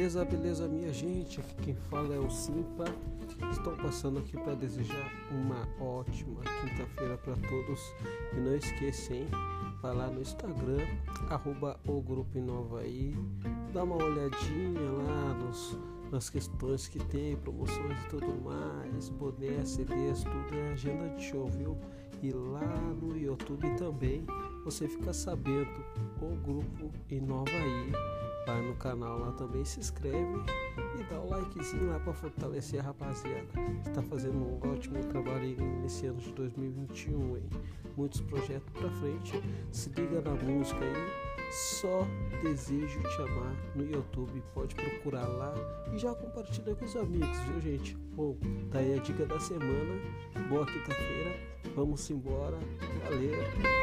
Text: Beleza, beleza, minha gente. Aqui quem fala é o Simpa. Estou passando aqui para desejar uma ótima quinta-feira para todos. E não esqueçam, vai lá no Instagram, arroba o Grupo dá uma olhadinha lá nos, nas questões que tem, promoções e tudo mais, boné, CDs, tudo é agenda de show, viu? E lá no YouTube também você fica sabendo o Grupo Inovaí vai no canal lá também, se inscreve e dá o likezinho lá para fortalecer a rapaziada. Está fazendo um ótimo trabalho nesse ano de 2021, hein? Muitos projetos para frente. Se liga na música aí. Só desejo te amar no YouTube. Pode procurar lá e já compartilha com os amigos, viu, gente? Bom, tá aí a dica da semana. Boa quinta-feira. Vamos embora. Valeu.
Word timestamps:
Beleza, 0.00 0.24
beleza, 0.24 0.66
minha 0.66 0.90
gente. 0.94 1.40
Aqui 1.40 1.54
quem 1.62 1.74
fala 1.74 2.14
é 2.14 2.18
o 2.18 2.30
Simpa. 2.30 2.86
Estou 3.50 3.76
passando 3.76 4.18
aqui 4.18 4.32
para 4.32 4.54
desejar 4.54 5.12
uma 5.30 5.68
ótima 5.78 6.40
quinta-feira 6.40 7.18
para 7.18 7.34
todos. 7.34 7.94
E 8.32 8.40
não 8.40 8.56
esqueçam, 8.56 9.26
vai 9.82 9.94
lá 9.94 10.06
no 10.06 10.22
Instagram, 10.22 10.86
arroba 11.28 11.78
o 11.86 12.00
Grupo 12.00 12.30
dá 13.74 13.84
uma 13.84 13.96
olhadinha 13.96 14.90
lá 14.90 15.34
nos, 15.34 15.78
nas 16.10 16.30
questões 16.30 16.88
que 16.88 16.98
tem, 16.98 17.36
promoções 17.36 18.02
e 18.02 18.08
tudo 18.08 18.42
mais, 18.42 19.10
boné, 19.10 19.62
CDs, 19.66 20.24
tudo 20.24 20.54
é 20.54 20.72
agenda 20.72 21.14
de 21.14 21.24
show, 21.24 21.46
viu? 21.46 21.76
E 22.22 22.32
lá 22.32 22.66
no 22.98 23.14
YouTube 23.18 23.68
também 23.76 24.24
você 24.64 24.88
fica 24.88 25.12
sabendo 25.12 25.84
o 26.20 26.36
Grupo 26.36 26.90
Inovaí 27.10 27.92
vai 28.46 28.62
no 28.62 28.74
canal 28.74 29.18
lá 29.18 29.32
também, 29.32 29.64
se 29.64 29.80
inscreve 29.80 30.16
e 30.98 31.02
dá 31.04 31.20
o 31.20 31.28
likezinho 31.28 31.90
lá 31.90 32.00
para 32.00 32.12
fortalecer 32.12 32.80
a 32.80 32.84
rapaziada. 32.84 33.46
Está 33.86 34.02
fazendo 34.02 34.38
um 34.38 34.72
ótimo 34.72 35.02
trabalho 35.04 35.56
nesse 35.82 36.06
ano 36.06 36.18
de 36.18 36.32
2021, 36.32 37.36
hein? 37.36 37.44
Muitos 37.96 38.20
projetos 38.22 38.70
para 38.72 38.90
frente. 38.90 39.40
Se 39.70 39.88
liga 39.90 40.20
na 40.20 40.34
música 40.34 40.80
aí. 40.80 41.30
Só 41.52 42.06
desejo 42.42 43.00
te 43.02 43.22
amar 43.22 43.56
no 43.74 43.84
YouTube. 43.84 44.40
Pode 44.54 44.74
procurar 44.74 45.26
lá 45.26 45.52
e 45.92 45.98
já 45.98 46.14
compartilha 46.14 46.76
com 46.76 46.84
os 46.84 46.94
amigos, 46.94 47.38
viu, 47.40 47.60
gente? 47.60 47.96
Bom, 48.14 48.36
tá 48.70 48.78
aí 48.78 48.94
a 48.94 49.02
dica 49.02 49.26
da 49.26 49.40
semana. 49.40 50.00
Boa 50.48 50.64
quinta-feira. 50.64 51.36
Vamos 51.74 52.08
embora. 52.08 52.58
Valeu. 53.04 53.79